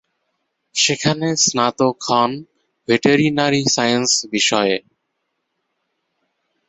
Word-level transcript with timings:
সেখানে 0.75 1.27
স্নাতক 1.43 1.97
হন 2.07 2.31
ভেটেরিনারি 2.87 3.61
সায়েন্স 3.75 4.11
বিষয়ে। 4.31 4.77